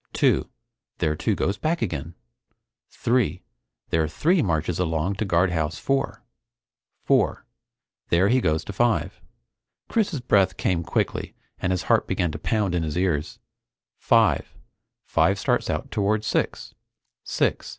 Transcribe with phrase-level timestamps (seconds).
[0.13, 0.49] Two.
[0.97, 2.15] There Two goes back again.
[2.89, 3.43] Three
[3.91, 6.23] there Three marches along to Guardhouse Four.
[7.03, 7.45] Four
[8.09, 9.21] there he goes to Five"
[9.89, 13.37] Chris's breath came quickly and his heart began to pound in his ears.
[13.99, 14.55] "Five
[15.05, 16.73] Five starts out toward Six.